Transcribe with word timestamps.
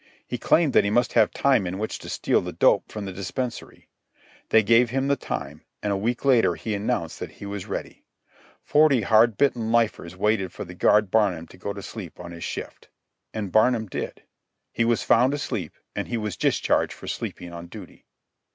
He 0.25 0.39
claimed 0.39 0.73
that 0.73 0.83
he 0.83 0.89
must 0.89 1.13
have 1.13 1.29
time 1.29 1.67
in 1.67 1.77
which 1.77 1.99
to 1.99 2.09
steal 2.09 2.41
the 2.41 2.51
dope 2.51 2.91
from 2.91 3.05
the 3.05 3.13
dispensary. 3.13 3.87
They 4.49 4.63
gave 4.63 4.89
him 4.89 5.09
the 5.09 5.15
time, 5.15 5.63
and 5.83 5.93
a 5.93 5.95
week 5.95 6.25
later 6.25 6.55
he 6.55 6.73
announced 6.73 7.19
that 7.19 7.33
he 7.33 7.45
was 7.45 7.67
ready. 7.67 8.03
Forty 8.63 9.01
hard 9.03 9.37
bitten 9.37 9.71
lifers 9.71 10.17
waited 10.17 10.51
for 10.51 10.65
the 10.65 10.73
guard 10.73 11.11
Barnum 11.11 11.45
to 11.49 11.55
go 11.57 11.71
to 11.71 11.83
sleep 11.83 12.19
on 12.19 12.31
his 12.31 12.43
shift. 12.43 12.89
And 13.31 13.51
Barnum 13.51 13.85
did. 13.85 14.23
He 14.71 14.85
was 14.85 15.03
found 15.03 15.35
asleep, 15.35 15.75
and 15.95 16.07
he 16.07 16.17
was 16.17 16.35
discharged 16.35 16.93
for 16.93 17.05
sleeping 17.05 17.53
on 17.53 17.67
duty. 17.67 18.07